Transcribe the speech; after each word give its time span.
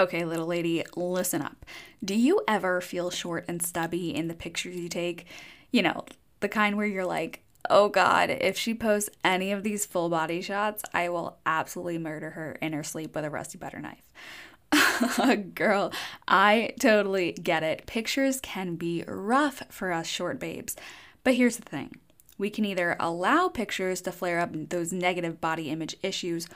Okay, 0.00 0.24
little 0.24 0.46
lady, 0.46 0.82
listen 0.96 1.42
up. 1.42 1.66
Do 2.02 2.14
you 2.14 2.40
ever 2.48 2.80
feel 2.80 3.10
short 3.10 3.44
and 3.46 3.60
stubby 3.60 4.14
in 4.14 4.28
the 4.28 4.34
pictures 4.34 4.74
you 4.74 4.88
take? 4.88 5.26
You 5.72 5.82
know, 5.82 6.06
the 6.40 6.48
kind 6.48 6.78
where 6.78 6.86
you're 6.86 7.04
like, 7.04 7.42
oh 7.68 7.90
God, 7.90 8.30
if 8.30 8.56
she 8.56 8.72
posts 8.72 9.10
any 9.22 9.52
of 9.52 9.62
these 9.62 9.84
full 9.84 10.08
body 10.08 10.40
shots, 10.40 10.82
I 10.94 11.10
will 11.10 11.36
absolutely 11.44 11.98
murder 11.98 12.30
her 12.30 12.52
in 12.62 12.72
her 12.72 12.82
sleep 12.82 13.14
with 13.14 13.26
a 13.26 13.30
rusty 13.30 13.58
butter 13.58 13.78
knife. 13.78 15.50
Girl, 15.54 15.92
I 16.26 16.72
totally 16.80 17.32
get 17.32 17.62
it. 17.62 17.84
Pictures 17.84 18.40
can 18.40 18.76
be 18.76 19.04
rough 19.06 19.64
for 19.68 19.92
us 19.92 20.06
short 20.06 20.40
babes. 20.40 20.76
But 21.24 21.34
here's 21.34 21.58
the 21.58 21.62
thing 21.68 21.96
we 22.38 22.48
can 22.48 22.64
either 22.64 22.96
allow 22.98 23.48
pictures 23.48 24.00
to 24.00 24.12
flare 24.12 24.40
up 24.40 24.48
those 24.70 24.94
negative 24.94 25.42
body 25.42 25.68
image 25.68 25.98
issues, 26.02 26.48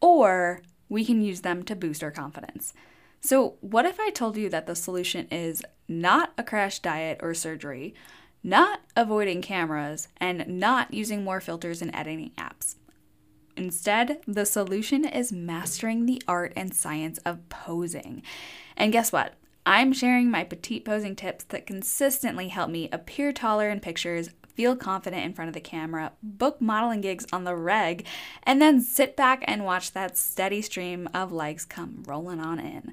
or 0.00 0.62
we 0.94 1.04
can 1.04 1.20
use 1.20 1.40
them 1.40 1.64
to 1.64 1.74
boost 1.74 2.04
our 2.04 2.12
confidence. 2.12 2.72
So, 3.20 3.56
what 3.60 3.84
if 3.84 3.98
I 3.98 4.10
told 4.10 4.36
you 4.36 4.48
that 4.50 4.66
the 4.66 4.76
solution 4.76 5.26
is 5.28 5.62
not 5.88 6.32
a 6.38 6.44
crash 6.44 6.78
diet 6.78 7.18
or 7.20 7.34
surgery, 7.34 7.94
not 8.44 8.80
avoiding 8.96 9.42
cameras, 9.42 10.06
and 10.18 10.46
not 10.46 10.94
using 10.94 11.24
more 11.24 11.40
filters 11.40 11.82
and 11.82 11.92
editing 11.94 12.30
apps? 12.38 12.76
Instead, 13.56 14.20
the 14.26 14.46
solution 14.46 15.04
is 15.04 15.32
mastering 15.32 16.06
the 16.06 16.22
art 16.28 16.52
and 16.54 16.72
science 16.72 17.18
of 17.18 17.48
posing. 17.48 18.22
And 18.76 18.92
guess 18.92 19.10
what? 19.10 19.34
I'm 19.66 19.92
sharing 19.92 20.30
my 20.30 20.44
petite 20.44 20.84
posing 20.84 21.16
tips 21.16 21.44
that 21.44 21.66
consistently 21.66 22.48
help 22.48 22.70
me 22.70 22.88
appear 22.92 23.32
taller 23.32 23.68
in 23.68 23.80
pictures, 23.80 24.30
feel 24.54 24.76
confident 24.76 25.24
in 25.24 25.34
front 25.34 25.48
of 25.48 25.54
the 25.54 25.60
camera, 25.60 26.12
book 26.22 26.60
modeling 26.60 27.00
gigs 27.00 27.26
on 27.32 27.44
the 27.44 27.56
reg, 27.56 28.06
and 28.42 28.60
then 28.60 28.80
sit 28.80 29.16
back 29.16 29.44
and 29.46 29.64
watch 29.64 29.92
that 29.92 30.16
steady 30.16 30.62
stream 30.62 31.08
of 31.12 31.32
likes 31.32 31.64
come 31.64 32.02
rolling 32.06 32.40
on 32.40 32.58
in. 32.58 32.92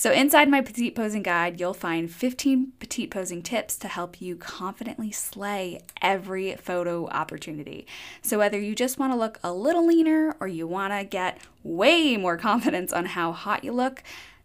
So, 0.00 0.12
inside 0.12 0.48
my 0.48 0.62
petite 0.62 0.94
posing 0.94 1.22
guide, 1.22 1.60
you'll 1.60 1.74
find 1.74 2.10
15 2.10 2.72
petite 2.78 3.10
posing 3.10 3.42
tips 3.42 3.76
to 3.76 3.86
help 3.86 4.22
you 4.22 4.34
confidently 4.34 5.10
slay 5.10 5.80
every 6.00 6.56
photo 6.56 7.06
opportunity. 7.08 7.86
So, 8.22 8.38
whether 8.38 8.58
you 8.58 8.74
just 8.74 8.98
want 8.98 9.12
to 9.12 9.18
look 9.18 9.38
a 9.44 9.52
little 9.52 9.86
leaner 9.86 10.36
or 10.40 10.48
you 10.48 10.66
want 10.66 10.94
to 10.94 11.04
get 11.04 11.38
way 11.62 12.16
more 12.16 12.36
confidence 12.38 12.94
on 12.94 13.04
how 13.04 13.32
hot 13.32 13.62
you 13.62 13.72
look, 13.72 14.02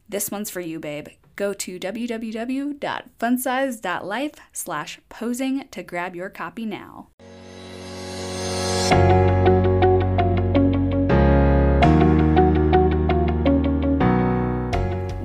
this 0.09 0.29
one's 0.29 0.49
for 0.49 0.59
you, 0.59 0.77
babe. 0.77 1.07
Go 1.35 1.53
to 1.53 1.79
www.funsized.life 1.79 4.33
slash 4.53 4.99
posing 5.09 5.67
to 5.69 5.83
grab 5.83 6.15
your 6.15 6.29
copy 6.29 6.65
now. 6.65 7.09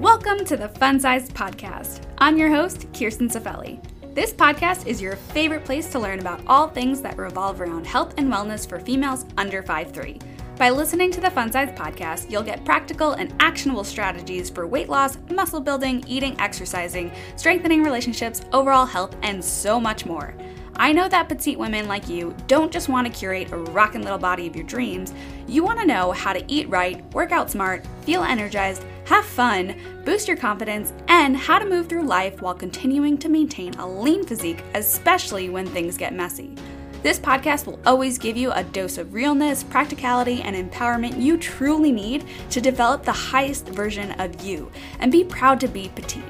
Welcome 0.00 0.44
to 0.46 0.56
the 0.56 0.68
Fun 0.78 0.98
Size 0.98 1.30
Podcast. 1.30 2.00
I'm 2.18 2.36
your 2.36 2.50
host, 2.50 2.88
Kirsten 2.92 3.28
Safelli. 3.28 3.80
This 4.14 4.32
podcast 4.32 4.88
is 4.88 5.00
your 5.00 5.14
favorite 5.16 5.64
place 5.64 5.88
to 5.90 6.00
learn 6.00 6.18
about 6.18 6.40
all 6.48 6.66
things 6.66 7.00
that 7.02 7.16
revolve 7.16 7.60
around 7.60 7.86
health 7.86 8.14
and 8.18 8.32
wellness 8.32 8.68
for 8.68 8.80
females 8.80 9.24
under 9.38 9.62
5'3. 9.62 10.20
By 10.60 10.68
listening 10.68 11.10
to 11.12 11.22
the 11.22 11.30
Fun 11.30 11.50
Size 11.50 11.70
podcast, 11.70 12.30
you'll 12.30 12.42
get 12.42 12.66
practical 12.66 13.12
and 13.12 13.32
actionable 13.40 13.82
strategies 13.82 14.50
for 14.50 14.66
weight 14.66 14.90
loss, 14.90 15.16
muscle 15.30 15.58
building, 15.58 16.04
eating, 16.06 16.38
exercising, 16.38 17.10
strengthening 17.36 17.82
relationships, 17.82 18.42
overall 18.52 18.84
health, 18.84 19.16
and 19.22 19.42
so 19.42 19.80
much 19.80 20.04
more. 20.04 20.34
I 20.76 20.92
know 20.92 21.08
that 21.08 21.30
petite 21.30 21.58
women 21.58 21.88
like 21.88 22.10
you 22.10 22.36
don't 22.46 22.70
just 22.70 22.90
want 22.90 23.06
to 23.06 23.18
curate 23.18 23.50
a 23.52 23.56
rockin' 23.56 24.02
little 24.02 24.18
body 24.18 24.46
of 24.46 24.54
your 24.54 24.66
dreams, 24.66 25.14
you 25.48 25.64
want 25.64 25.78
to 25.78 25.86
know 25.86 26.12
how 26.12 26.34
to 26.34 26.44
eat 26.46 26.68
right, 26.68 27.02
work 27.14 27.32
out 27.32 27.50
smart, 27.50 27.86
feel 28.02 28.22
energized, 28.22 28.84
have 29.06 29.24
fun, 29.24 29.74
boost 30.04 30.28
your 30.28 30.36
confidence, 30.36 30.92
and 31.08 31.38
how 31.38 31.58
to 31.58 31.64
move 31.64 31.88
through 31.88 32.04
life 32.04 32.42
while 32.42 32.54
continuing 32.54 33.16
to 33.16 33.30
maintain 33.30 33.72
a 33.76 33.88
lean 33.88 34.26
physique, 34.26 34.62
especially 34.74 35.48
when 35.48 35.64
things 35.64 35.96
get 35.96 36.12
messy. 36.12 36.54
This 37.02 37.18
podcast 37.18 37.64
will 37.66 37.80
always 37.86 38.18
give 38.18 38.36
you 38.36 38.52
a 38.52 38.62
dose 38.62 38.98
of 38.98 39.14
realness, 39.14 39.64
practicality, 39.64 40.42
and 40.42 40.54
empowerment 40.54 41.18
you 41.20 41.38
truly 41.38 41.92
need 41.92 42.26
to 42.50 42.60
develop 42.60 43.04
the 43.04 43.12
highest 43.12 43.68
version 43.68 44.12
of 44.20 44.42
you 44.44 44.70
and 44.98 45.10
be 45.10 45.24
proud 45.24 45.60
to 45.60 45.68
be 45.68 45.88
petite. 45.94 46.22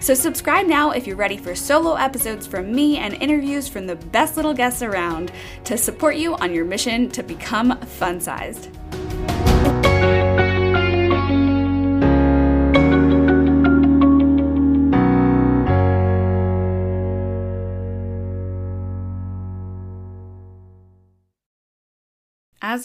So, 0.00 0.14
subscribe 0.14 0.66
now 0.66 0.90
if 0.90 1.06
you're 1.06 1.16
ready 1.16 1.36
for 1.36 1.54
solo 1.54 1.94
episodes 1.94 2.44
from 2.44 2.74
me 2.74 2.96
and 2.98 3.14
interviews 3.14 3.68
from 3.68 3.86
the 3.86 3.96
best 3.96 4.36
little 4.36 4.52
guests 4.52 4.82
around 4.82 5.30
to 5.62 5.78
support 5.78 6.16
you 6.16 6.34
on 6.34 6.52
your 6.52 6.64
mission 6.64 7.08
to 7.10 7.22
become 7.22 7.80
fun 7.82 8.20
sized. 8.20 8.68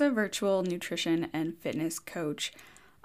As 0.01 0.07
a 0.07 0.09
virtual 0.09 0.63
nutrition 0.63 1.29
and 1.31 1.55
fitness 1.59 1.99
coach, 1.99 2.51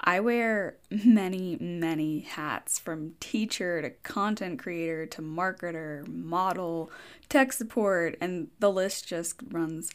I 0.01 0.19
wear 0.19 0.77
many, 0.91 1.59
many 1.61 2.21
hats 2.21 2.79
from 2.79 3.17
teacher 3.21 3.83
to 3.83 3.91
content 3.91 4.59
creator 4.61 5.05
to 5.05 5.21
marketer, 5.21 6.09
model, 6.09 6.91
tech 7.29 7.53
support, 7.53 8.17
and 8.19 8.49
the 8.61 8.73
list 8.73 9.07
just 9.07 9.43
runs 9.51 9.91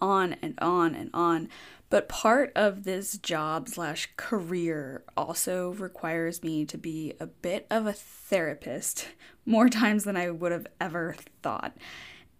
on 0.00 0.36
and 0.40 0.54
on 0.60 0.94
and 0.94 1.10
on. 1.12 1.48
But 1.90 2.08
part 2.08 2.52
of 2.54 2.84
this 2.84 3.18
job 3.18 3.68
slash 3.68 4.08
career 4.16 5.02
also 5.16 5.70
requires 5.72 6.44
me 6.44 6.64
to 6.66 6.78
be 6.78 7.14
a 7.18 7.26
bit 7.26 7.66
of 7.68 7.84
a 7.84 7.92
therapist 7.92 9.08
more 9.44 9.68
times 9.68 10.04
than 10.04 10.16
I 10.16 10.30
would 10.30 10.52
have 10.52 10.68
ever 10.80 11.16
thought. 11.42 11.76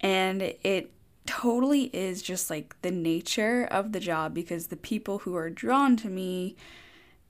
And 0.01 0.41
it 0.41 0.93
totally 1.29 1.85
is 1.93 2.23
just 2.23 2.49
like 2.49 2.75
the 2.81 2.91
nature 2.91 3.69
of 3.71 3.93
the 3.93 4.01
job 4.01 4.33
because 4.33 4.69
the 4.69 4.77
people 4.77 5.19
who 5.19 5.37
are 5.37 5.51
drawn 5.51 5.95
to 5.95 6.09
me 6.09 6.57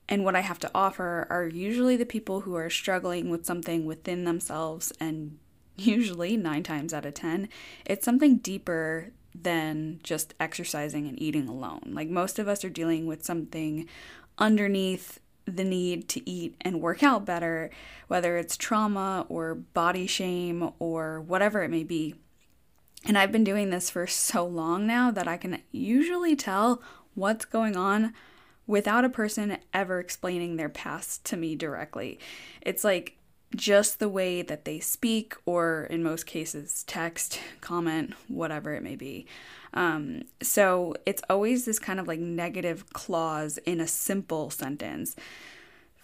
and 0.07 0.23
what 0.23 0.37
I 0.37 0.39
have 0.39 0.57
to 0.59 0.71
offer 0.73 1.27
are 1.29 1.45
usually 1.45 1.97
the 1.97 2.05
people 2.05 2.41
who 2.41 2.55
are 2.55 2.69
struggling 2.69 3.29
with 3.29 3.45
something 3.45 3.85
within 3.85 4.23
themselves 4.23 4.93
and 5.01 5.37
usually 5.75 6.37
9 6.37 6.63
times 6.63 6.93
out 6.93 7.05
of 7.05 7.13
10 7.13 7.49
it's 7.85 8.05
something 8.05 8.37
deeper 8.37 9.11
than 9.35 9.99
just 10.01 10.33
exercising 10.39 11.05
and 11.05 11.21
eating 11.21 11.49
alone. 11.49 11.91
Like 11.91 12.07
most 12.07 12.39
of 12.39 12.47
us 12.47 12.63
are 12.63 12.69
dealing 12.69 13.05
with 13.05 13.25
something 13.25 13.85
underneath 14.37 15.19
the 15.45 15.65
need 15.65 16.07
to 16.07 16.29
eat 16.29 16.55
and 16.61 16.81
work 16.81 17.03
out 17.03 17.25
better, 17.25 17.69
whether 18.07 18.37
it's 18.37 18.55
trauma 18.55 19.25
or 19.27 19.55
body 19.55 20.07
shame 20.07 20.71
or 20.79 21.19
whatever 21.19 21.63
it 21.63 21.69
may 21.69 21.83
be. 21.83 22.15
And 23.05 23.17
I've 23.17 23.31
been 23.31 23.43
doing 23.43 23.69
this 23.69 23.89
for 23.89 24.07
so 24.07 24.45
long 24.45 24.85
now 24.85 25.09
that 25.11 25.27
I 25.27 25.37
can 25.37 25.61
usually 25.71 26.35
tell 26.35 26.81
what's 27.15 27.45
going 27.45 27.75
on 27.75 28.13
without 28.67 29.05
a 29.05 29.09
person 29.09 29.57
ever 29.73 29.99
explaining 29.99 30.55
their 30.55 30.69
past 30.69 31.25
to 31.25 31.37
me 31.37 31.55
directly. 31.55 32.19
It's 32.61 32.83
like 32.83 33.17
just 33.55 33.97
the 33.97 34.09
way 34.09 34.43
that 34.43 34.65
they 34.65 34.79
speak, 34.79 35.33
or 35.45 35.87
in 35.89 36.03
most 36.03 36.27
cases, 36.27 36.83
text, 36.83 37.39
comment, 37.61 38.13
whatever 38.27 38.73
it 38.75 38.83
may 38.83 38.95
be. 38.95 39.25
Um, 39.73 40.23
so 40.41 40.93
it's 41.05 41.23
always 41.29 41.65
this 41.65 41.79
kind 41.79 41.99
of 41.99 42.07
like 42.07 42.19
negative 42.19 42.91
clause 42.93 43.57
in 43.59 43.79
a 43.79 43.87
simple 43.87 44.49
sentence. 44.49 45.15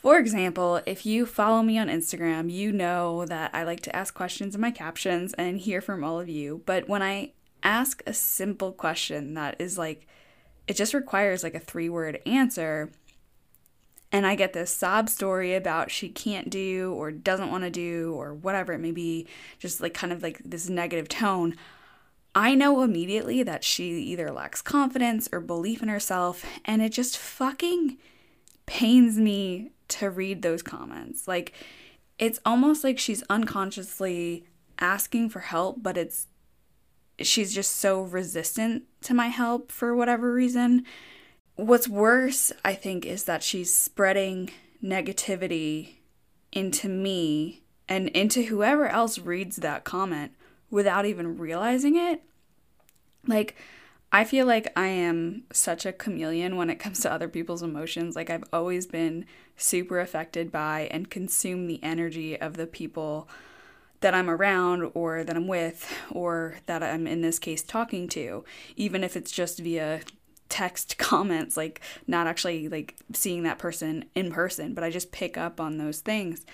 For 0.06 0.20
example, 0.20 0.82
if 0.86 1.04
you 1.04 1.26
follow 1.26 1.64
me 1.64 1.80
on 1.80 1.88
Instagram, 1.88 2.52
you 2.52 2.72
know 2.72 3.26
that 3.26 3.50
I 3.56 3.64
like 3.64 3.80
to 3.82 3.96
ask 3.96 4.14
questions 4.14 4.54
in 4.54 4.62
my 4.62 4.70
captions 4.70 5.34
and 5.34 5.58
hear 5.58 5.82
from 5.82 6.04
all 6.04 6.20
of 6.20 6.30
you. 6.30 6.62
But 6.68 6.88
when 6.88 7.02
I 7.02 7.32
ask 7.64 8.04
a 8.06 8.14
simple 8.14 8.72
question 8.72 9.34
that 9.34 9.56
is 9.58 9.80
like, 9.80 10.06
it 10.68 10.76
just 10.76 10.94
requires 10.94 11.42
like 11.42 11.56
a 11.56 11.60
three 11.60 11.90
word 11.90 12.22
answer, 12.28 12.92
and 14.12 14.28
I 14.28 14.36
get 14.36 14.54
this 14.54 14.70
sob 14.70 15.10
story 15.10 15.56
about 15.56 15.90
she 15.90 16.10
can't 16.10 16.52
do 16.52 16.94
or 16.96 17.10
doesn't 17.10 17.50
want 17.50 17.64
to 17.64 17.72
do 17.72 18.14
or 18.14 18.32
whatever 18.32 18.74
it 18.74 18.82
may 18.82 18.92
be, 18.92 19.26
just 19.58 19.82
like 19.82 19.96
kind 19.96 20.14
of 20.14 20.22
like 20.22 20.40
this 20.46 20.70
negative 20.70 21.10
tone, 21.10 21.56
I 22.36 22.54
know 22.54 22.84
immediately 22.84 23.42
that 23.42 23.64
she 23.64 23.86
either 24.02 24.32
lacks 24.32 24.62
confidence 24.62 25.28
or 25.32 25.40
belief 25.40 25.82
in 25.82 25.90
herself, 25.90 26.46
and 26.64 26.84
it 26.84 26.90
just 26.90 27.18
fucking 27.18 27.98
pains 28.66 29.18
me 29.18 29.72
to 29.88 30.10
read 30.10 30.42
those 30.42 30.62
comments. 30.62 31.28
Like, 31.28 31.54
it's 32.18 32.40
almost 32.46 32.84
like 32.84 32.98
she's 32.98 33.24
unconsciously 33.30 34.46
asking 34.80 35.30
for 35.30 35.42
help, 35.42 35.82
but 35.82 35.98
it's 35.98 36.28
she's 37.20 37.54
just 37.54 37.78
so 37.78 38.02
resistant 38.02 38.84
to 39.02 39.14
my 39.14 39.28
help 39.28 39.72
for 39.72 39.96
whatever 39.96 40.34
reason. 40.34 40.84
What's 41.56 41.88
worse, 41.88 42.52
I 42.64 42.74
think, 42.74 43.06
is 43.06 43.24
that 43.26 43.44
she's 43.44 43.74
spreading 43.74 44.50
negativity 44.84 45.96
into 46.52 46.90
me 46.90 47.62
and 47.88 48.10
into 48.10 48.44
whoever 48.44 48.88
else 48.88 49.20
reads 49.20 49.58
that 49.58 49.84
comment 49.84 50.34
without 50.70 51.06
even 51.06 51.38
realizing 51.38 51.96
it. 51.96 52.22
Like, 53.26 53.56
I 54.16 54.24
feel 54.24 54.46
like 54.46 54.72
I 54.78 54.88
am 54.88 55.44
such 55.52 55.86
a 55.86 55.92
chameleon 55.92 56.56
when 56.56 56.70
it 56.70 56.80
comes 56.80 57.02
to 57.02 57.12
other 57.12 57.28
people's 57.28 57.62
emotions. 57.62 58.16
Like, 58.16 58.30
I've 58.30 58.46
always 58.54 58.88
been 58.88 59.26
super 59.58 60.00
affected 60.00 60.54
by 60.54 60.88
and 60.90 61.10
consume 61.10 61.68
the 61.68 61.84
energy 61.84 62.40
of 62.40 62.56
the 62.56 62.66
people 62.66 63.28
that 64.00 64.14
I'm 64.14 64.30
around 64.30 64.90
or 64.94 65.26
that 65.26 65.36
I'm 65.36 65.50
with 65.50 65.94
or 66.10 66.56
that 66.66 66.82
I'm 66.82 67.08
in 67.08 67.24
this 67.24 67.40
case 67.40 67.62
talking 67.62 68.08
to, 68.10 68.46
even 68.78 69.04
if 69.04 69.18
it's 69.18 69.34
just 69.34 69.60
via 69.60 70.00
text 70.48 70.98
comments, 70.98 71.58
like 71.58 71.82
not 72.08 72.26
actually 72.26 72.70
like 72.70 72.96
seeing 73.12 73.44
that 73.44 73.60
person 73.60 74.06
in 74.16 74.32
person, 74.32 74.74
but 74.74 74.86
I 74.86 74.92
just 74.92 75.12
pick 75.12 75.38
up 75.38 75.60
on 75.60 75.78
those 75.78 76.00
things. 76.00 76.46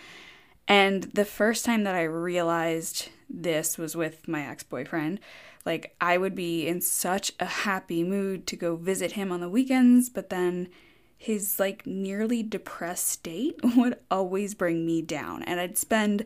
And 0.67 1.03
the 1.13 1.25
first 1.25 1.63
time 1.63 1.83
that 1.83 1.93
I 1.93 2.05
realized 2.05 3.09
this 3.29 3.77
was 3.77 3.95
with 3.95 4.27
my 4.27 4.47
ex 4.47 4.63
boyfriend. 4.63 5.19
Like, 5.65 5.95
I 6.01 6.17
would 6.17 6.35
be 6.35 6.67
in 6.67 6.81
such 6.81 7.31
a 7.39 7.45
happy 7.45 8.03
mood 8.03 8.47
to 8.47 8.55
go 8.55 8.75
visit 8.75 9.13
him 9.13 9.31
on 9.31 9.41
the 9.41 9.49
weekends, 9.49 10.09
but 10.09 10.29
then 10.29 10.69
his 11.17 11.59
like 11.59 11.85
nearly 11.85 12.41
depressed 12.41 13.07
state 13.07 13.59
would 13.75 13.97
always 14.09 14.55
bring 14.55 14.85
me 14.85 15.01
down. 15.03 15.43
And 15.43 15.59
I'd 15.59 15.77
spend 15.77 16.25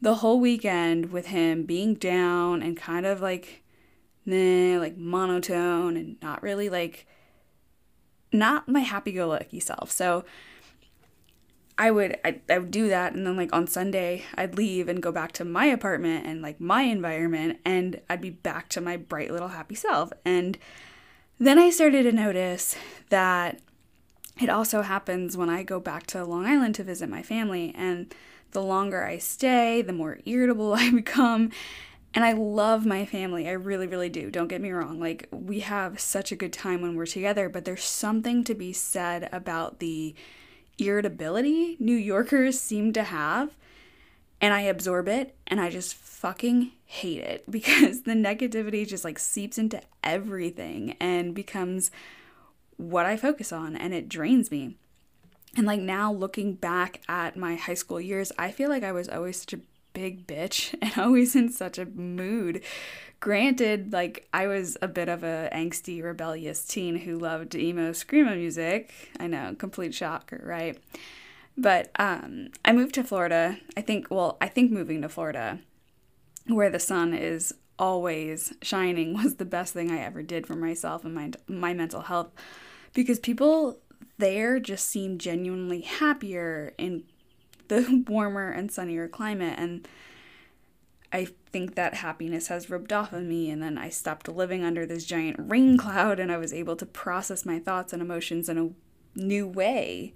the 0.00 0.16
whole 0.16 0.40
weekend 0.40 1.12
with 1.12 1.26
him 1.26 1.62
being 1.62 1.94
down 1.94 2.60
and 2.60 2.76
kind 2.76 3.06
of 3.06 3.20
like, 3.20 3.62
nah, 4.26 4.80
like 4.80 4.96
monotone 4.96 5.96
and 5.96 6.16
not 6.20 6.42
really 6.42 6.68
like, 6.68 7.06
not 8.32 8.68
my 8.68 8.80
happy 8.80 9.12
go 9.12 9.28
lucky 9.28 9.60
self. 9.60 9.92
So, 9.92 10.24
I 11.78 11.90
would 11.90 12.18
I, 12.24 12.40
I 12.48 12.58
would 12.58 12.70
do 12.70 12.88
that 12.88 13.14
and 13.14 13.26
then 13.26 13.36
like 13.36 13.52
on 13.52 13.66
Sunday 13.66 14.24
I'd 14.34 14.56
leave 14.56 14.88
and 14.88 15.02
go 15.02 15.10
back 15.10 15.32
to 15.32 15.44
my 15.44 15.66
apartment 15.66 16.26
and 16.26 16.42
like 16.42 16.60
my 16.60 16.82
environment 16.82 17.60
and 17.64 18.00
I'd 18.08 18.20
be 18.20 18.30
back 18.30 18.68
to 18.70 18.80
my 18.80 18.96
bright 18.96 19.30
little 19.30 19.48
happy 19.48 19.74
self. 19.74 20.12
And 20.24 20.58
then 21.38 21.58
I 21.58 21.70
started 21.70 22.04
to 22.04 22.12
notice 22.12 22.76
that 23.08 23.60
it 24.40 24.48
also 24.48 24.82
happens 24.82 25.36
when 25.36 25.50
I 25.50 25.62
go 25.62 25.80
back 25.80 26.06
to 26.08 26.24
Long 26.24 26.46
Island 26.46 26.74
to 26.76 26.84
visit 26.84 27.08
my 27.08 27.22
family 27.22 27.74
and 27.76 28.14
the 28.52 28.62
longer 28.62 29.04
I 29.04 29.18
stay, 29.18 29.82
the 29.82 29.92
more 29.92 30.20
irritable 30.24 30.74
I 30.78 30.90
become. 30.90 31.50
And 32.14 32.24
I 32.24 32.32
love 32.32 32.84
my 32.84 33.06
family. 33.06 33.48
I 33.48 33.52
really, 33.52 33.86
really 33.86 34.10
do. 34.10 34.30
Don't 34.30 34.48
get 34.48 34.60
me 34.60 34.70
wrong. 34.70 35.00
Like, 35.00 35.28
we 35.30 35.60
have 35.60 35.98
such 35.98 36.30
a 36.30 36.36
good 36.36 36.52
time 36.52 36.82
when 36.82 36.94
we're 36.94 37.06
together, 37.06 37.48
but 37.48 37.64
there's 37.64 37.84
something 37.84 38.44
to 38.44 38.54
be 38.54 38.74
said 38.74 39.30
about 39.32 39.78
the 39.78 40.14
irritability 40.78 41.76
New 41.78 41.96
Yorkers 41.96 42.60
seem 42.60 42.92
to 42.94 43.04
have. 43.04 43.56
And 44.40 44.52
I 44.52 44.62
absorb 44.62 45.08
it 45.08 45.36
and 45.46 45.60
I 45.60 45.70
just 45.70 45.94
fucking 45.94 46.72
hate 46.84 47.20
it 47.20 47.44
because 47.50 48.02
the 48.02 48.12
negativity 48.12 48.86
just 48.86 49.04
like 49.04 49.18
seeps 49.18 49.58
into 49.58 49.80
everything 50.02 50.96
and 51.00 51.34
becomes 51.34 51.90
what 52.76 53.06
I 53.06 53.16
focus 53.16 53.52
on 53.52 53.76
and 53.76 53.94
it 53.94 54.08
drains 54.08 54.50
me. 54.50 54.76
And 55.56 55.66
like 55.66 55.80
now 55.80 56.12
looking 56.12 56.54
back 56.54 57.02
at 57.08 57.36
my 57.36 57.56
high 57.56 57.74
school 57.74 58.00
years, 58.00 58.32
I 58.38 58.50
feel 58.50 58.70
like 58.70 58.82
I 58.82 58.92
was 58.92 59.08
always 59.08 59.38
such 59.38 59.52
a 59.52 59.60
big 59.92 60.26
bitch 60.26 60.74
and 60.82 60.96
always 60.98 61.36
in 61.36 61.50
such 61.50 61.78
a 61.78 61.86
mood 61.86 62.62
granted, 63.22 63.92
like 63.92 64.28
I 64.34 64.48
was 64.48 64.76
a 64.82 64.88
bit 64.88 65.08
of 65.08 65.22
a 65.22 65.48
angsty, 65.54 66.02
rebellious 66.02 66.66
teen 66.66 66.96
who 66.96 67.16
loved 67.16 67.54
emo 67.54 67.92
screamo 67.92 68.36
music. 68.36 68.92
I 69.18 69.28
know, 69.28 69.54
complete 69.56 69.94
shocker, 69.94 70.42
right? 70.44 70.76
But 71.56 71.90
um, 71.98 72.48
I 72.64 72.72
moved 72.72 72.94
to 72.96 73.04
Florida. 73.04 73.58
I 73.76 73.80
think, 73.80 74.08
well, 74.10 74.36
I 74.40 74.48
think 74.48 74.72
moving 74.72 75.00
to 75.02 75.08
Florida, 75.08 75.60
where 76.48 76.68
the 76.68 76.80
sun 76.80 77.14
is 77.14 77.54
always 77.78 78.52
shining, 78.60 79.14
was 79.22 79.36
the 79.36 79.44
best 79.44 79.72
thing 79.72 79.90
I 79.90 80.00
ever 80.00 80.22
did 80.22 80.46
for 80.46 80.56
myself 80.56 81.04
and 81.04 81.14
my 81.14 81.30
my 81.46 81.72
mental 81.72 82.02
health, 82.02 82.32
because 82.92 83.20
people 83.20 83.78
there 84.18 84.58
just 84.58 84.88
seem 84.88 85.18
genuinely 85.18 85.82
happier 85.82 86.74
in 86.76 87.04
the 87.68 88.04
warmer 88.08 88.50
and 88.50 88.70
sunnier 88.70 89.08
climate 89.08 89.58
and 89.58 89.86
I 91.12 91.28
think 91.50 91.74
that 91.74 91.94
happiness 91.94 92.48
has 92.48 92.70
rubbed 92.70 92.92
off 92.92 93.12
on 93.12 93.28
me, 93.28 93.50
and 93.50 93.62
then 93.62 93.76
I 93.76 93.90
stopped 93.90 94.28
living 94.28 94.64
under 94.64 94.86
this 94.86 95.04
giant 95.04 95.36
rain 95.38 95.76
cloud 95.78 96.18
and 96.18 96.32
I 96.32 96.38
was 96.38 96.52
able 96.52 96.76
to 96.76 96.86
process 96.86 97.44
my 97.44 97.58
thoughts 97.58 97.92
and 97.92 98.00
emotions 98.00 98.48
in 98.48 98.58
a 98.58 98.70
new 99.14 99.46
way. 99.46 100.14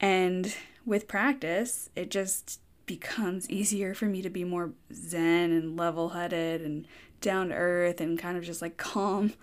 And 0.00 0.54
with 0.84 1.08
practice, 1.08 1.90
it 1.94 2.10
just 2.10 2.60
becomes 2.86 3.50
easier 3.50 3.94
for 3.94 4.06
me 4.06 4.22
to 4.22 4.30
be 4.30 4.44
more 4.44 4.72
zen 4.92 5.50
and 5.50 5.76
level 5.76 6.10
headed 6.10 6.62
and 6.62 6.86
down 7.20 7.48
to 7.48 7.54
earth 7.54 8.00
and 8.00 8.18
kind 8.18 8.38
of 8.38 8.44
just 8.44 8.62
like 8.62 8.76
calm. 8.76 9.34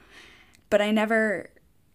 But 0.69 0.81
I 0.81 0.91
never 0.91 1.49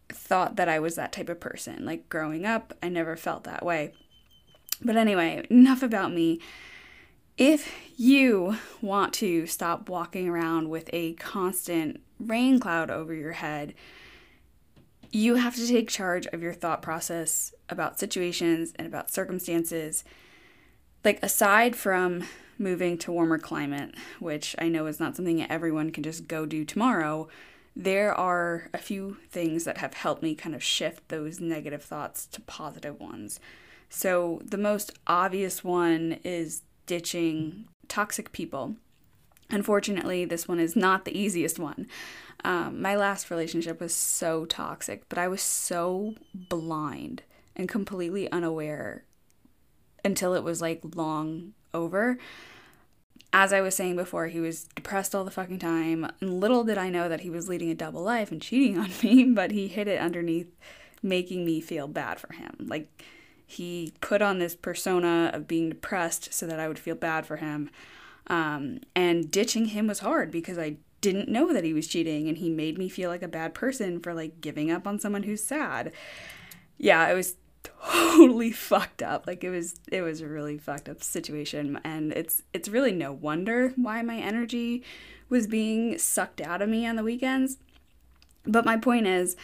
thought 0.08 0.56
that 0.56 0.68
I 0.68 0.78
was 0.78 0.94
that 0.94 1.12
type 1.12 1.28
of 1.28 1.40
person. 1.40 1.84
Like 1.84 2.08
growing 2.08 2.44
up, 2.44 2.74
I 2.82 2.88
never 2.88 3.16
felt 3.16 3.44
that 3.44 3.64
way. 3.64 3.92
But 4.82 4.96
anyway, 4.96 5.46
enough 5.50 5.82
about 5.82 6.12
me. 6.12 6.40
If 7.36 7.72
you 7.96 8.56
want 8.80 9.12
to 9.14 9.46
stop 9.46 9.88
walking 9.88 10.28
around 10.28 10.68
with 10.70 10.90
a 10.92 11.14
constant 11.14 12.00
rain 12.18 12.58
cloud 12.58 12.90
over 12.90 13.14
your 13.14 13.32
head, 13.32 13.74
you 15.10 15.36
have 15.36 15.54
to 15.56 15.66
take 15.66 15.88
charge 15.88 16.26
of 16.28 16.42
your 16.42 16.52
thought 16.52 16.82
process 16.82 17.54
about 17.68 17.98
situations 17.98 18.72
and 18.76 18.86
about 18.86 19.10
circumstances. 19.10 20.04
Like, 21.04 21.22
aside 21.22 21.76
from 21.76 22.24
moving 22.58 22.98
to 22.98 23.12
warmer 23.12 23.38
climate, 23.38 23.94
which 24.18 24.54
I 24.58 24.68
know 24.68 24.86
is 24.86 25.00
not 25.00 25.16
something 25.16 25.48
everyone 25.50 25.92
can 25.92 26.02
just 26.02 26.28
go 26.28 26.44
do 26.44 26.64
tomorrow, 26.64 27.28
there 27.74 28.12
are 28.12 28.68
a 28.74 28.78
few 28.78 29.16
things 29.30 29.64
that 29.64 29.78
have 29.78 29.94
helped 29.94 30.22
me 30.22 30.34
kind 30.34 30.54
of 30.54 30.62
shift 30.62 31.08
those 31.08 31.38
negative 31.40 31.84
thoughts 31.84 32.26
to 32.26 32.40
positive 32.42 32.98
ones. 32.98 33.38
So, 33.88 34.40
the 34.44 34.58
most 34.58 34.92
obvious 35.06 35.64
one 35.64 36.18
is 36.24 36.62
ditching 36.86 37.66
toxic 37.88 38.32
people. 38.32 38.76
Unfortunately, 39.50 40.24
this 40.24 40.46
one 40.46 40.60
is 40.60 40.76
not 40.76 41.04
the 41.04 41.18
easiest 41.18 41.58
one. 41.58 41.86
Um, 42.44 42.80
my 42.80 42.94
last 42.94 43.30
relationship 43.30 43.80
was 43.80 43.94
so 43.94 44.44
toxic, 44.44 45.08
but 45.08 45.18
I 45.18 45.26
was 45.26 45.42
so 45.42 46.14
blind 46.34 47.22
and 47.56 47.68
completely 47.68 48.30
unaware 48.30 49.04
until 50.04 50.34
it 50.34 50.44
was 50.44 50.60
like 50.60 50.80
long 50.94 51.54
over. 51.74 52.18
As 53.32 53.52
I 53.52 53.60
was 53.60 53.74
saying 53.74 53.96
before, 53.96 54.28
he 54.28 54.40
was 54.40 54.64
depressed 54.74 55.14
all 55.14 55.24
the 55.24 55.30
fucking 55.30 55.58
time. 55.58 56.08
And 56.20 56.40
little 56.40 56.64
did 56.64 56.78
I 56.78 56.88
know 56.90 57.08
that 57.08 57.20
he 57.20 57.30
was 57.30 57.48
leading 57.48 57.70
a 57.70 57.74
double 57.74 58.02
life 58.02 58.30
and 58.30 58.40
cheating 58.40 58.78
on 58.78 58.90
me, 59.02 59.24
but 59.24 59.50
he 59.50 59.68
hid 59.68 59.88
it 59.88 60.00
underneath 60.00 60.54
making 61.02 61.44
me 61.44 61.60
feel 61.60 61.88
bad 61.88 62.20
for 62.20 62.32
him. 62.32 62.54
Like, 62.60 62.88
he 63.50 63.94
put 64.02 64.20
on 64.20 64.38
this 64.38 64.54
persona 64.54 65.30
of 65.32 65.48
being 65.48 65.70
depressed 65.70 66.34
so 66.34 66.46
that 66.46 66.60
I 66.60 66.68
would 66.68 66.78
feel 66.78 66.94
bad 66.94 67.24
for 67.24 67.38
him. 67.38 67.70
Um, 68.26 68.80
and 68.94 69.30
ditching 69.30 69.66
him 69.68 69.86
was 69.86 70.00
hard 70.00 70.30
because 70.30 70.58
I 70.58 70.76
didn't 71.00 71.30
know 71.30 71.50
that 71.54 71.64
he 71.64 71.72
was 71.72 71.88
cheating 71.88 72.28
and 72.28 72.36
he 72.36 72.50
made 72.50 72.76
me 72.76 72.90
feel 72.90 73.08
like 73.08 73.22
a 73.22 73.28
bad 73.28 73.54
person 73.54 74.00
for 74.00 74.12
like 74.12 74.42
giving 74.42 74.70
up 74.70 74.86
on 74.86 75.00
someone 75.00 75.22
who's 75.22 75.42
sad. 75.42 75.92
Yeah, 76.76 77.08
it 77.08 77.14
was 77.14 77.36
totally 77.62 78.52
fucked 78.52 79.02
up. 79.02 79.26
Like 79.26 79.42
it 79.42 79.48
was 79.48 79.76
it 79.90 80.02
was 80.02 80.20
a 80.20 80.28
really 80.28 80.58
fucked 80.58 80.90
up 80.90 81.02
situation 81.02 81.80
and 81.84 82.12
it's 82.12 82.42
it's 82.52 82.68
really 82.68 82.92
no 82.92 83.14
wonder 83.14 83.72
why 83.76 84.02
my 84.02 84.18
energy 84.18 84.84
was 85.30 85.46
being 85.46 85.96
sucked 85.96 86.42
out 86.42 86.60
of 86.60 86.68
me 86.68 86.86
on 86.86 86.96
the 86.96 87.02
weekends. 87.02 87.56
But 88.44 88.66
my 88.66 88.76
point 88.76 89.06
is 89.06 89.36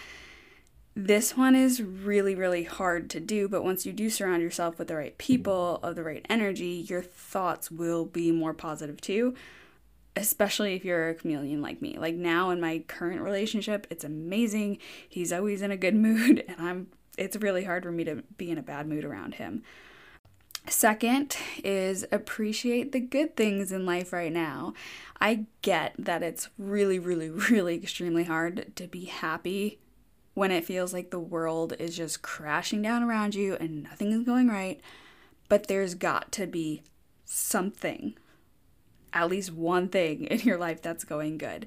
this 0.96 1.36
one 1.36 1.56
is 1.56 1.82
really, 1.82 2.36
really 2.36 2.62
hard 2.62 3.10
to 3.10 3.20
do, 3.20 3.48
but 3.48 3.64
once 3.64 3.84
you 3.84 3.92
do 3.92 4.08
surround 4.08 4.42
yourself 4.42 4.78
with 4.78 4.88
the 4.88 4.94
right 4.94 5.16
people, 5.18 5.80
of 5.82 5.96
the 5.96 6.04
right 6.04 6.24
energy, 6.30 6.86
your 6.88 7.02
thoughts 7.02 7.70
will 7.70 8.04
be 8.04 8.30
more 8.30 8.54
positive 8.54 9.00
too, 9.00 9.34
especially 10.14 10.74
if 10.74 10.84
you're 10.84 11.08
a 11.08 11.14
chameleon 11.14 11.60
like 11.60 11.82
me. 11.82 11.96
Like 11.98 12.14
now 12.14 12.50
in 12.50 12.60
my 12.60 12.84
current 12.86 13.22
relationship, 13.22 13.88
it's 13.90 14.04
amazing. 14.04 14.78
He's 15.08 15.32
always 15.32 15.62
in 15.62 15.72
a 15.72 15.76
good 15.76 15.94
mood, 15.96 16.44
and 16.46 16.60
I'm 16.60 16.86
it's 17.18 17.36
really 17.36 17.64
hard 17.64 17.84
for 17.84 17.92
me 17.92 18.04
to 18.04 18.22
be 18.36 18.50
in 18.50 18.58
a 18.58 18.62
bad 18.62 18.86
mood 18.86 19.04
around 19.04 19.34
him. 19.34 19.62
Second 20.68 21.36
is 21.62 22.06
appreciate 22.10 22.92
the 22.92 23.00
good 23.00 23.36
things 23.36 23.70
in 23.70 23.84
life 23.84 24.12
right 24.12 24.32
now. 24.32 24.74
I 25.20 25.46
get 25.62 25.94
that 25.98 26.22
it's 26.22 26.48
really, 26.56 26.98
really, 26.98 27.30
really 27.50 27.74
extremely 27.74 28.24
hard 28.24 28.74
to 28.76 28.86
be 28.86 29.06
happy 29.06 29.80
when 30.34 30.50
it 30.50 30.64
feels 30.64 30.92
like 30.92 31.10
the 31.10 31.18
world 31.18 31.74
is 31.78 31.96
just 31.96 32.22
crashing 32.22 32.82
down 32.82 33.02
around 33.02 33.34
you 33.34 33.54
and 33.54 33.82
nothing 33.82 34.12
is 34.12 34.24
going 34.24 34.48
right, 34.48 34.80
but 35.48 35.68
there's 35.68 35.94
got 35.94 36.32
to 36.32 36.46
be 36.46 36.82
something, 37.24 38.14
at 39.12 39.30
least 39.30 39.52
one 39.52 39.88
thing 39.88 40.24
in 40.30 40.40
your 40.40 40.58
life 40.58 40.82
that's 40.82 41.04
going 41.04 41.38
good. 41.38 41.66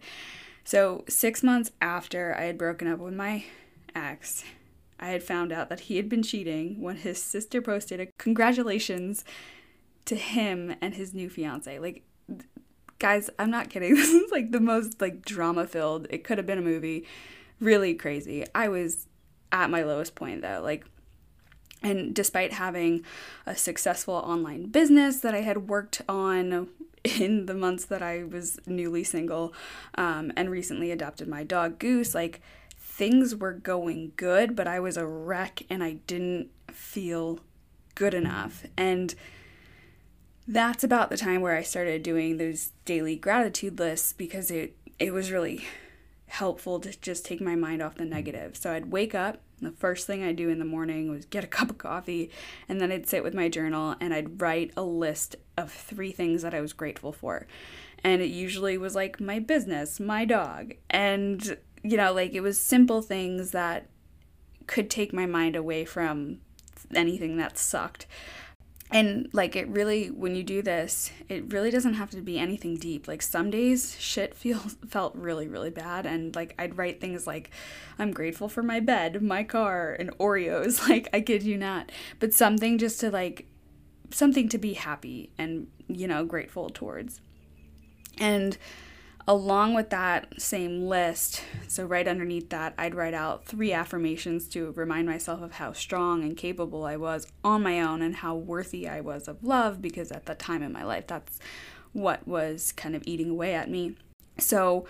So, 0.63 1.05
six 1.07 1.41
months 1.43 1.71
after 1.81 2.35
I 2.37 2.43
had 2.43 2.57
broken 2.57 2.91
up 2.91 2.99
with 2.99 3.13
my 3.13 3.45
ex, 3.95 4.43
I 4.99 5.09
had 5.09 5.23
found 5.23 5.53
out 5.53 5.69
that 5.69 5.81
he 5.81 5.95
had 5.95 6.09
been 6.09 6.23
cheating 6.23 6.81
when 6.81 6.97
his 6.97 7.23
sister 7.23 7.61
posted 7.61 8.01
a 8.01 8.07
congratulations 8.17 9.23
to 10.05 10.15
him 10.15 10.75
and 10.81 10.95
his 10.95 11.13
new 11.13 11.29
fiance. 11.29 11.79
Like, 11.79 12.03
guys, 12.99 13.29
I'm 13.39 13.51
not 13.51 13.69
kidding. 13.69 13.95
This 13.95 14.09
is 14.09 14.31
like 14.31 14.51
the 14.51 14.59
most 14.59 14.99
like 14.99 15.23
drama 15.23 15.67
filled. 15.67 16.07
It 16.09 16.23
could 16.23 16.37
have 16.37 16.47
been 16.47 16.57
a 16.57 16.63
movie. 16.63 17.05
Really 17.59 17.95
crazy. 17.95 18.45
I 18.53 18.67
was 18.69 19.07
at 19.51 19.69
my 19.69 19.83
lowest 19.83 20.15
point 20.15 20.41
though. 20.41 20.61
Like 20.63 20.85
and 21.83 22.13
despite 22.15 22.53
having 22.53 23.03
a 23.45 23.55
successful 23.55 24.15
online 24.15 24.67
business 24.67 25.19
that 25.19 25.35
I 25.35 25.41
had 25.41 25.69
worked 25.69 26.01
on 26.09 26.69
in 27.03 27.45
the 27.45 27.53
months 27.53 27.85
that 27.85 28.01
I 28.01 28.23
was 28.23 28.59
newly 28.65 29.03
single 29.03 29.53
um, 29.95 30.31
and 30.35 30.49
recently 30.49 30.91
adopted 30.91 31.27
my 31.27 31.43
dog 31.43 31.79
Goose, 31.79 32.15
like 32.15 32.41
things 32.77 33.35
were 33.35 33.53
going 33.53 34.13
good, 34.15 34.55
but 34.55 34.67
I 34.67 34.79
was 34.79 34.97
a 34.97 35.05
wreck 35.05 35.61
and 35.69 35.83
I 35.83 35.93
didn't 36.07 36.49
feel 36.71 37.39
good 37.93 38.13
enough. 38.13 38.65
And 38.75 39.13
that's 40.47 40.83
about 40.83 41.09
the 41.09 41.17
time 41.17 41.41
where 41.41 41.55
I 41.55 41.61
started 41.61 42.01
doing 42.03 42.37
those 42.37 42.71
daily 42.85 43.15
gratitude 43.15 43.77
lists 43.79 44.13
because 44.13 44.49
it 44.49 44.75
it 44.97 45.13
was 45.13 45.31
really 45.31 45.65
helpful 46.27 46.79
to 46.81 46.99
just 46.99 47.25
take 47.25 47.41
my 47.41 47.55
mind 47.55 47.81
off 47.81 47.95
the 47.95 48.03
mm. 48.03 48.09
negative. 48.09 48.55
So 48.55 48.71
I'd 48.73 48.91
wake 48.91 49.15
up, 49.15 49.39
the 49.61 49.71
first 49.71 50.05
thing 50.05 50.23
I'd 50.23 50.35
do 50.35 50.49
in 50.49 50.59
the 50.59 50.65
morning 50.65 51.09
was 51.09 51.25
get 51.25 51.43
a 51.43 51.47
cup 51.57 51.69
of 51.69 51.77
coffee, 51.77 52.29
and 52.69 52.79
then 52.79 52.91
I'd 52.91 53.07
sit 53.07 53.23
with 53.23 53.33
my 53.33 53.49
journal 53.49 53.95
and 53.99 54.13
I'd 54.13 54.41
write 54.41 54.71
a 54.77 54.83
list 54.83 55.35
of 55.57 55.71
three 55.71 56.11
things 56.11 56.41
that 56.41 56.53
I 56.53 56.61
was 56.61 56.73
grateful 56.73 57.11
for. 57.11 57.47
And 58.03 58.21
it 58.21 58.29
usually 58.29 58.77
was 58.77 58.93
like 58.93 59.19
my 59.19 59.39
business, 59.39 59.99
my 59.99 60.23
dog, 60.23 60.73
and 60.89 61.57
you 61.83 61.97
know, 61.97 62.13
like 62.13 62.33
it 62.33 62.41
was 62.41 62.59
simple 62.59 63.01
things 63.01 63.51
that 63.51 63.87
could 64.67 64.89
take 64.89 65.13
my 65.13 65.25
mind 65.25 65.55
away 65.55 65.85
from 65.85 66.39
anything 66.93 67.37
that 67.37 67.57
sucked. 67.57 68.05
And 68.89 69.27
like 69.33 69.57
it 69.57 69.67
really 69.67 70.09
when 70.09 70.35
you 70.35 70.43
do 70.43 70.61
this, 70.61 71.11
it 71.27 71.51
really 71.51 71.71
doesn't 71.71 71.95
have 71.95 72.09
to 72.11 72.21
be 72.21 72.39
anything 72.39 72.77
deep. 72.77 73.07
Like 73.07 73.21
some 73.21 73.49
days 73.49 73.97
shit 73.99 74.33
feels 74.33 74.77
felt 74.87 75.15
really 75.15 75.47
really 75.47 75.69
bad 75.69 76.05
and 76.05 76.35
like 76.35 76.55
I'd 76.57 76.77
write 76.77 77.01
things 77.01 77.27
like 77.27 77.51
I'm 77.99 78.11
grateful 78.11 78.47
for 78.47 78.63
my 78.63 78.79
bed, 78.79 79.21
my 79.21 79.43
car, 79.43 79.95
and 79.97 80.17
Oreos. 80.17 80.77
Like 80.87 81.09
I 81.11 81.19
kid 81.19 81.43
you 81.43 81.57
not. 81.57 81.91
But 82.19 82.33
something 82.33 82.77
just 82.77 82.99
to 83.01 83.11
like 83.11 83.45
something 84.11 84.47
to 84.49 84.57
be 84.57 84.73
happy 84.73 85.31
and 85.37 85.67
you 85.87 86.07
know 86.07 86.23
grateful 86.23 86.69
towards. 86.69 87.19
And 88.17 88.57
along 89.27 89.73
with 89.73 89.89
that 89.89 90.41
same 90.41 90.87
list, 90.87 91.43
so 91.67 91.85
right 91.85 92.07
underneath 92.07 92.49
that, 92.49 92.73
I'd 92.77 92.95
write 92.95 93.13
out 93.13 93.45
three 93.45 93.73
affirmations 93.73 94.47
to 94.49 94.71
remind 94.71 95.07
myself 95.07 95.41
of 95.41 95.53
how 95.53 95.73
strong 95.73 96.23
and 96.23 96.37
capable 96.37 96.85
I 96.85 96.95
was 96.95 97.27
on 97.43 97.61
my 97.61 97.81
own 97.81 98.01
and 98.01 98.15
how 98.15 98.35
worthy 98.35 98.87
I 98.87 99.01
was 99.01 99.27
of 99.27 99.43
love 99.43 99.81
because 99.81 100.11
at 100.11 100.25
that 100.27 100.39
time 100.39 100.63
in 100.63 100.71
my 100.71 100.83
life, 100.83 101.07
that's 101.07 101.39
what 101.91 102.25
was 102.25 102.71
kind 102.71 102.95
of 102.95 103.03
eating 103.05 103.29
away 103.29 103.53
at 103.53 103.69
me. 103.69 103.95
So, 104.37 104.85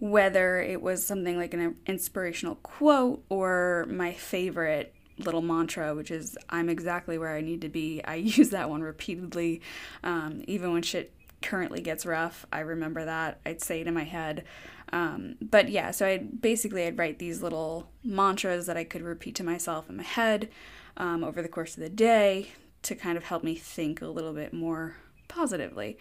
whether 0.00 0.60
it 0.60 0.80
was 0.80 1.04
something 1.04 1.36
like 1.36 1.54
an 1.54 1.76
inspirational 1.86 2.56
quote 2.56 3.24
or 3.28 3.86
my 3.88 4.12
favorite 4.12 4.94
little 5.18 5.42
mantra, 5.42 5.94
which 5.94 6.10
is 6.10 6.36
I'm 6.50 6.68
exactly 6.68 7.18
where 7.18 7.34
I 7.34 7.40
need 7.40 7.62
to 7.62 7.68
be. 7.68 8.02
I 8.04 8.14
use 8.38 8.50
that 8.50 8.70
one 8.70 8.82
repeatedly, 8.82 9.62
um, 10.04 10.42
even 10.46 10.72
when 10.72 10.82
shit 10.82 11.12
currently 11.42 11.80
gets 11.80 12.06
rough. 12.06 12.46
I 12.52 12.60
remember 12.60 13.04
that. 13.04 13.40
I'd 13.46 13.62
say 13.62 13.80
it 13.80 13.86
in 13.86 13.94
my 13.94 14.04
head. 14.04 14.44
Um, 14.92 15.36
but 15.40 15.68
yeah, 15.68 15.90
so 15.90 16.06
I 16.06 16.18
basically 16.18 16.84
I'd 16.86 16.98
write 16.98 17.18
these 17.18 17.42
little 17.42 17.90
mantras 18.02 18.66
that 18.66 18.76
I 18.76 18.84
could 18.84 19.02
repeat 19.02 19.34
to 19.36 19.44
myself 19.44 19.88
in 19.88 19.98
my 19.98 20.02
head 20.02 20.48
um, 20.96 21.22
over 21.22 21.42
the 21.42 21.48
course 21.48 21.76
of 21.76 21.82
the 21.82 21.88
day 21.88 22.48
to 22.82 22.94
kind 22.94 23.16
of 23.16 23.24
help 23.24 23.44
me 23.44 23.54
think 23.54 24.00
a 24.00 24.06
little 24.06 24.32
bit 24.32 24.52
more 24.52 24.96
positively. 25.28 25.98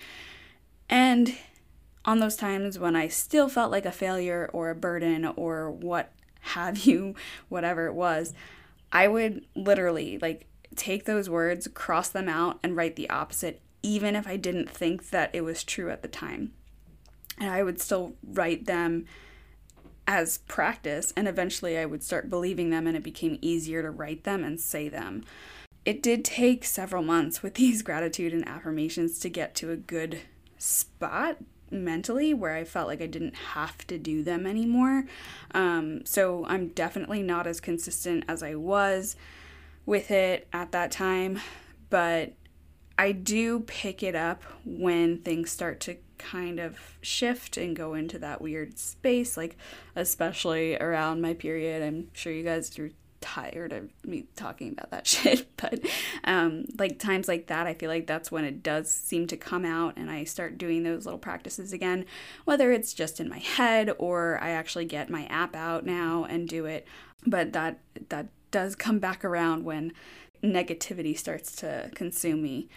And 0.89 1.35
on 2.05 2.19
those 2.19 2.37
times 2.37 2.79
when 2.79 2.95
I 2.95 3.09
still 3.09 3.49
felt 3.49 3.71
like 3.71 3.85
a 3.85 3.91
failure 3.91 4.49
or 4.53 4.69
a 4.69 4.75
burden 4.75 5.25
or 5.25 5.69
what 5.69 6.13
have 6.41 6.79
you, 6.79 7.15
whatever 7.49 7.87
it 7.87 7.93
was, 7.93 8.33
I 8.91 9.07
would 9.07 9.45
literally 9.53 10.17
like 10.21 10.47
take 10.75 11.05
those 11.05 11.29
words, 11.29 11.67
cross 11.73 12.07
them 12.09 12.29
out, 12.29 12.59
and 12.63 12.75
write 12.75 12.95
the 12.95 13.09
opposite 13.09 13.61
even 13.83 14.15
if 14.15 14.27
I 14.27 14.37
didn't 14.37 14.69
think 14.69 15.09
that 15.09 15.29
it 15.33 15.41
was 15.41 15.63
true 15.63 15.89
at 15.89 16.01
the 16.01 16.07
time. 16.07 16.53
And 17.37 17.49
I 17.49 17.63
would 17.63 17.79
still 17.79 18.15
write 18.23 18.65
them 18.65 19.05
as 20.07 20.39
practice, 20.39 21.13
and 21.17 21.27
eventually 21.27 21.77
I 21.77 21.85
would 21.85 22.03
start 22.03 22.29
believing 22.29 22.69
them, 22.69 22.87
and 22.87 22.95
it 22.95 23.03
became 23.03 23.37
easier 23.41 23.81
to 23.81 23.91
write 23.91 24.23
them 24.23 24.43
and 24.43 24.59
say 24.59 24.87
them. 24.89 25.23
It 25.85 26.01
did 26.01 26.25
take 26.25 26.63
several 26.63 27.03
months 27.03 27.43
with 27.43 27.53
these 27.55 27.81
gratitude 27.81 28.33
and 28.33 28.47
affirmations 28.47 29.19
to 29.19 29.29
get 29.29 29.53
to 29.55 29.71
a 29.71 29.77
good 29.77 30.21
spot 30.57 31.37
mentally 31.69 32.33
where 32.33 32.53
I 32.53 32.63
felt 32.63 32.87
like 32.87 33.01
I 33.01 33.07
didn't 33.07 33.35
have 33.35 33.85
to 33.87 33.97
do 33.97 34.23
them 34.23 34.47
anymore. 34.47 35.05
Um, 35.53 36.05
so 36.05 36.45
I'm 36.45 36.69
definitely 36.69 37.21
not 37.21 37.45
as 37.45 37.59
consistent 37.59 38.23
as 38.27 38.41
I 38.41 38.55
was 38.55 39.15
with 39.85 40.11
it 40.11 40.47
at 40.53 40.71
that 40.71 40.91
time, 40.91 41.41
but 41.89 42.33
I 42.97 43.11
do 43.11 43.61
pick 43.61 44.01
it 44.03 44.15
up 44.15 44.43
when 44.65 45.19
things 45.19 45.51
start 45.51 45.79
to 45.81 45.97
kind 46.17 46.59
of 46.59 46.97
shift 47.01 47.57
and 47.57 47.75
go 47.75 47.93
into 47.93 48.19
that 48.19 48.41
weird 48.41 48.77
space, 48.79 49.37
like 49.37 49.55
especially 49.95 50.75
around 50.77 51.21
my 51.21 51.33
period. 51.33 51.83
I'm 51.83 52.09
sure 52.13 52.33
you 52.33 52.43
guys 52.43 52.77
are 52.79 52.89
tired 53.21 53.73
of 53.73 53.89
me 54.05 54.25
talking 54.35 54.71
about 54.71 54.91
that 54.91 55.07
shit, 55.07 55.47
but 55.57 55.79
um, 56.23 56.65
like 56.77 56.97
times 56.99 57.27
like 57.27 57.47
that, 57.47 57.67
I 57.67 57.73
feel 57.73 57.89
like 57.89 58.07
that's 58.07 58.31
when 58.31 58.45
it 58.45 58.63
does 58.63 58.91
seem 58.91 59.27
to 59.27 59.37
come 59.37 59.65
out 59.65 59.93
and 59.97 60.09
I 60.09 60.23
start 60.23 60.57
doing 60.57 60.83
those 60.83 61.05
little 61.05 61.19
practices 61.19 61.73
again, 61.73 62.05
whether 62.45 62.71
it's 62.71 62.93
just 62.93 63.19
in 63.19 63.29
my 63.29 63.39
head 63.39 63.91
or 63.99 64.39
I 64.41 64.51
actually 64.51 64.85
get 64.85 65.09
my 65.09 65.25
app 65.25 65.55
out 65.55 65.85
now 65.85 66.25
and 66.27 66.47
do 66.47 66.65
it. 66.65 66.87
But 67.25 67.53
that 67.53 67.79
that 68.09 68.27
does 68.49 68.75
come 68.75 68.99
back 68.99 69.25
around 69.25 69.65
when 69.65 69.91
negativity 70.43 71.17
starts 71.17 71.55
to 71.57 71.91
consume 71.93 72.41
me. 72.41 72.69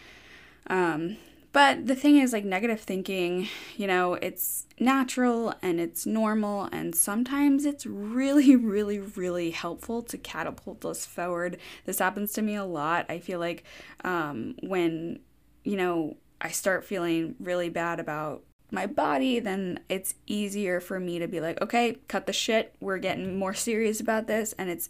Um, 0.69 1.17
but 1.53 1.89
the 1.89 1.97
thing 1.97 2.19
is, 2.19 2.33
like, 2.33 2.45
negative 2.45 2.81
thinking, 2.81 3.49
you 3.77 3.89
know, 3.89 4.15
it's 4.15 4.67
natural 4.79 5.53
and 5.63 5.81
it's 5.81 6.07
normal, 6.07 6.69
and 6.71 6.95
sometimes 6.95 7.65
it's 7.65 7.85
really, 7.85 8.55
really, 8.75 9.01
really 9.01 9.51
helpful 9.51 10.03
to 10.03 10.19
catapult 10.19 10.85
us 10.85 11.05
forward. 11.05 11.59
This 11.87 11.99
happens 11.99 12.33
to 12.35 12.43
me 12.43 12.55
a 12.55 12.65
lot. 12.65 13.07
I 13.09 13.19
feel 13.19 13.41
like 13.41 13.65
um, 14.05 14.55
when, 14.63 15.21
you 15.65 15.77
know, 15.77 16.17
I 16.41 16.51
start 16.51 16.85
feeling 16.85 17.35
really 17.41 17.69
bad 17.69 17.99
about 17.99 18.45
my 18.71 18.87
body, 18.87 19.41
then 19.41 19.81
it's 19.89 20.15
easier 20.27 20.81
for 20.81 21.01
me 21.01 21.19
to 21.19 21.27
be 21.27 21.41
like, 21.41 21.61
okay, 21.61 21.99
cut 22.07 22.27
the 22.27 22.33
shit. 22.33 22.75
We're 22.81 22.99
getting 22.99 23.37
more 23.37 23.55
serious 23.55 24.01
about 24.01 24.29
this. 24.29 24.55
And 24.57 24.71
it's, 24.71 24.89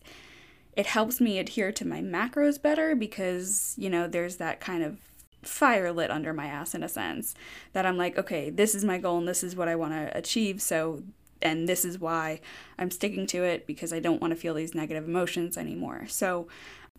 it 0.76 0.86
helps 0.86 1.20
me 1.20 1.38
adhere 1.38 1.72
to 1.72 1.86
my 1.86 2.00
macros 2.00 2.60
better 2.60 2.94
because, 2.94 3.74
you 3.76 3.90
know, 3.90 4.06
there's 4.06 4.36
that 4.36 4.60
kind 4.60 4.82
of 4.82 4.98
fire 5.42 5.92
lit 5.92 6.10
under 6.10 6.32
my 6.32 6.46
ass 6.46 6.74
in 6.74 6.82
a 6.82 6.88
sense 6.88 7.34
that 7.72 7.86
I'm 7.86 7.96
like, 7.96 8.18
okay, 8.18 8.50
this 8.50 8.74
is 8.74 8.84
my 8.84 8.98
goal 8.98 9.18
and 9.18 9.28
this 9.28 9.42
is 9.42 9.56
what 9.56 9.68
I 9.68 9.74
want 9.74 9.92
to 9.94 10.16
achieve. 10.16 10.62
So, 10.62 11.02
and 11.42 11.68
this 11.68 11.84
is 11.84 11.98
why 11.98 12.40
I'm 12.78 12.90
sticking 12.90 13.26
to 13.28 13.42
it 13.42 13.66
because 13.66 13.92
I 13.92 14.00
don't 14.00 14.20
want 14.20 14.32
to 14.32 14.38
feel 14.38 14.54
these 14.54 14.74
negative 14.74 15.08
emotions 15.08 15.56
anymore. 15.56 16.04
So, 16.08 16.48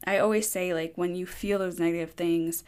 I 0.05 0.17
always 0.17 0.49
say, 0.49 0.73
like, 0.73 0.93
when 0.95 1.15
you 1.15 1.27
feel 1.27 1.59
those 1.59 1.79
negative 1.79 2.11
things, 2.11 2.63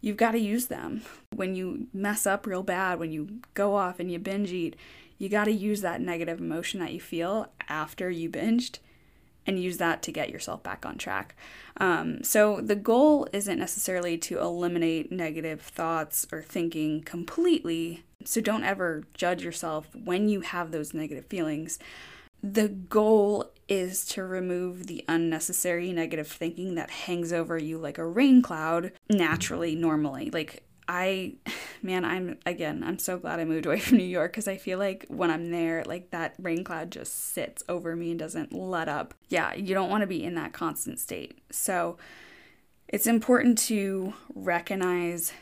you've 0.00 0.16
got 0.16 0.32
to 0.32 0.38
use 0.38 0.66
them. 0.66 1.02
When 1.34 1.56
you 1.56 1.88
mess 1.92 2.26
up 2.26 2.46
real 2.46 2.62
bad, 2.62 3.00
when 3.00 3.10
you 3.10 3.40
go 3.54 3.74
off 3.74 3.98
and 3.98 4.10
you 4.10 4.20
binge 4.20 4.52
eat, 4.52 4.76
you 5.18 5.28
got 5.28 5.44
to 5.46 5.52
use 5.52 5.80
that 5.80 6.00
negative 6.00 6.38
emotion 6.38 6.78
that 6.80 6.92
you 6.92 7.00
feel 7.00 7.48
after 7.68 8.08
you 8.08 8.30
binged 8.30 8.78
and 9.46 9.62
use 9.62 9.78
that 9.78 10.02
to 10.02 10.12
get 10.12 10.30
yourself 10.30 10.62
back 10.62 10.84
on 10.84 10.98
track. 10.98 11.34
Um, 11.78 12.22
so, 12.22 12.60
the 12.60 12.76
goal 12.76 13.26
isn't 13.32 13.58
necessarily 13.58 14.18
to 14.18 14.38
eliminate 14.38 15.10
negative 15.10 15.60
thoughts 15.62 16.26
or 16.32 16.42
thinking 16.42 17.02
completely. 17.02 18.04
So, 18.24 18.40
don't 18.40 18.64
ever 18.64 19.04
judge 19.14 19.42
yourself 19.42 19.88
when 19.94 20.28
you 20.28 20.40
have 20.40 20.70
those 20.70 20.94
negative 20.94 21.26
feelings. 21.26 21.78
The 22.42 22.68
goal 22.68 23.52
is 23.68 24.04
to 24.06 24.24
remove 24.24 24.86
the 24.86 25.04
unnecessary 25.08 25.92
negative 25.92 26.28
thinking 26.28 26.74
that 26.74 26.90
hangs 26.90 27.32
over 27.32 27.58
you 27.58 27.78
like 27.78 27.98
a 27.98 28.06
rain 28.06 28.42
cloud 28.42 28.92
naturally, 29.08 29.74
normally. 29.74 30.30
Like, 30.30 30.64
I, 30.90 31.34
man, 31.82 32.04
I'm 32.04 32.38
again, 32.44 32.82
I'm 32.84 32.98
so 32.98 33.16
glad 33.16 33.40
I 33.40 33.44
moved 33.44 33.64
away 33.64 33.78
from 33.78 33.98
New 33.98 34.04
York 34.04 34.32
because 34.32 34.48
I 34.48 34.56
feel 34.56 34.78
like 34.78 35.06
when 35.08 35.30
I'm 35.30 35.50
there, 35.50 35.84
like 35.84 36.10
that 36.10 36.34
rain 36.38 36.64
cloud 36.64 36.90
just 36.90 37.32
sits 37.32 37.62
over 37.68 37.96
me 37.96 38.10
and 38.10 38.18
doesn't 38.18 38.52
let 38.52 38.88
up. 38.88 39.14
Yeah, 39.28 39.54
you 39.54 39.72
don't 39.72 39.88
want 39.88 40.02
to 40.02 40.06
be 40.06 40.22
in 40.22 40.34
that 40.34 40.52
constant 40.52 40.98
state. 40.98 41.38
So 41.50 41.96
it's 42.88 43.06
important 43.06 43.56
to 43.58 44.12
recognize 44.34 45.32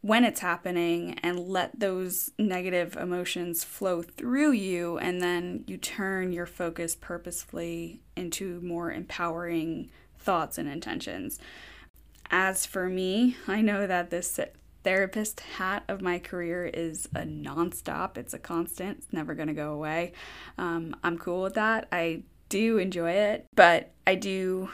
when 0.00 0.24
it's 0.24 0.40
happening 0.40 1.18
and 1.22 1.38
let 1.38 1.78
those 1.78 2.30
negative 2.38 2.96
emotions 2.96 3.64
flow 3.64 4.02
through 4.02 4.52
you, 4.52 4.98
and 4.98 5.20
then 5.20 5.64
you 5.66 5.76
turn 5.76 6.32
your 6.32 6.46
focus 6.46 6.96
purposefully 6.96 8.00
into 8.14 8.60
more 8.60 8.90
empowering 8.90 9.90
thoughts 10.18 10.58
and 10.58 10.68
intentions. 10.68 11.38
As 12.30 12.66
for 12.66 12.88
me, 12.88 13.36
I 13.46 13.60
know 13.60 13.86
that 13.86 14.10
this 14.10 14.38
therapist 14.82 15.40
hat 15.40 15.82
of 15.88 16.00
my 16.00 16.18
career 16.18 16.64
is 16.64 17.06
a 17.14 17.22
nonstop. 17.22 18.16
It's 18.16 18.34
a 18.34 18.38
constant. 18.38 18.98
It's 18.98 19.12
never 19.12 19.34
to 19.48 19.54
go 19.54 19.72
away. 19.72 20.12
Um, 20.58 20.94
I'm 21.02 21.18
cool 21.18 21.42
with 21.42 21.54
that. 21.54 21.88
I 21.90 22.22
do 22.48 22.78
enjoy 22.78 23.10
it, 23.10 23.46
but 23.54 23.92
I 24.06 24.14
do. 24.14 24.70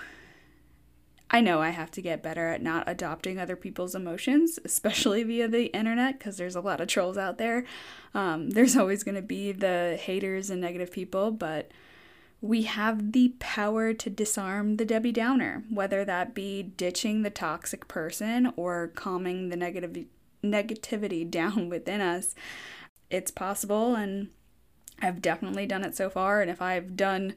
I 1.31 1.41
know 1.41 1.63
I 1.63 1.71
have 1.71 1.91
to 1.93 2.03
get 2.03 2.23
better 2.23 2.49
at 2.49 2.61
not 2.61 2.87
adopting 2.87 3.39
other 3.39 3.57
people's 3.57 3.95
emotions, 3.95 4.59
especially 4.67 5.23
via 5.23 5.49
the 5.49 5.67
internet, 5.75 6.19
because 6.19 6.37
there's 6.37 6.57
a 6.57 6.61
lot 6.61 6.83
of 6.83 6.89
trolls 6.89 7.17
out 7.17 7.39
there. 7.39 7.65
Um, 8.13 8.51
there's 8.51 8.77
always 8.77 9.03
going 9.03 9.15
to 9.15 9.23
be 9.23 9.53
the 9.53 9.99
haters 9.99 10.51
and 10.51 10.61
negative 10.61 10.93
people, 10.93 11.31
but 11.31 11.71
we 12.43 12.63
have 12.63 13.13
the 13.13 13.35
power 13.39 13.95
to 13.95 14.11
disarm 14.11 14.77
the 14.77 14.85
Debbie 14.85 15.13
Downer, 15.13 15.63
whether 15.71 16.05
that 16.05 16.35
be 16.35 16.65
ditching 16.65 17.23
the 17.23 17.31
toxic 17.31 17.87
person 17.87 18.53
or 18.57 18.89
calming 18.89 19.49
the 19.49 19.57
negative 19.57 20.05
negativity 20.43 21.29
down 21.31 21.69
within 21.69 22.01
us. 22.01 22.35
It's 23.11 23.31
possible 23.31 23.95
and 23.95 24.29
I've 25.01 25.23
definitely 25.23 25.67
done 25.67 25.85
it 25.85 25.97
so 25.97 26.11
far 26.11 26.43
and 26.43 26.51
if 26.51 26.61
I've 26.61 26.97
done 26.97 27.35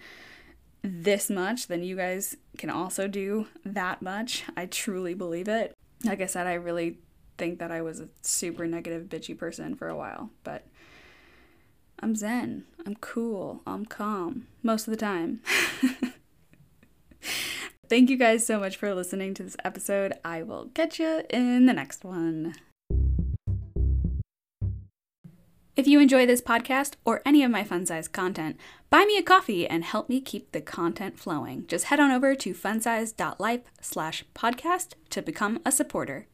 this 0.81 1.29
much, 1.29 1.67
then 1.67 1.83
you 1.83 1.95
guys 1.95 2.35
can 2.57 2.71
also 2.71 3.07
do 3.07 3.47
that 3.63 4.01
much. 4.01 4.43
I 4.57 4.65
truly 4.65 5.13
believe 5.13 5.47
it. 5.47 5.75
Like 6.03 6.21
I 6.21 6.25
said, 6.25 6.47
I 6.47 6.53
really 6.55 6.97
think 7.37 7.59
that 7.59 7.71
I 7.71 7.81
was 7.81 7.99
a 7.99 8.09
super 8.21 8.65
negative 8.65 9.03
bitchy 9.07 9.37
person 9.37 9.75
for 9.75 9.87
a 9.87 9.95
while, 9.95 10.31
but 10.43 10.65
I'm 11.99 12.15
zen. 12.15 12.65
I'm 12.85 12.95
cool. 12.95 13.61
I'm 13.65 13.85
calm 13.85 14.47
most 14.61 14.87
of 14.87 14.91
the 14.91 14.97
time. 14.97 15.41
Thank 17.89 18.09
you 18.09 18.17
guys 18.17 18.45
so 18.45 18.59
much 18.59 18.77
for 18.77 18.93
listening 18.93 19.33
to 19.35 19.43
this 19.43 19.57
episode. 19.63 20.13
I 20.23 20.43
will 20.43 20.69
catch 20.73 20.99
you 20.99 21.23
in 21.29 21.65
the 21.65 21.73
next 21.73 22.03
one. 22.03 22.55
If 25.75 25.87
you 25.87 25.99
enjoy 25.99 26.25
this 26.25 26.41
podcast 26.41 26.93
or 27.03 27.21
any 27.25 27.43
of 27.43 27.51
my 27.51 27.65
fun 27.65 27.85
size 27.85 28.07
content, 28.07 28.57
buy 28.89 29.03
me 29.03 29.17
a 29.17 29.23
coffee 29.23 29.67
and 29.67 29.83
help 29.83 30.07
me 30.07 30.21
keep 30.21 30.51
the 30.51 30.61
content 30.61 31.19
flowing. 31.19 31.67
Just 31.67 31.85
head 31.85 31.99
on 31.99 32.11
over 32.11 32.33
to 32.33 32.53
funsized.life 32.53 33.61
slash 33.81 34.23
podcast 34.33 34.93
to 35.09 35.21
become 35.21 35.59
a 35.65 35.71
supporter. 35.73 36.27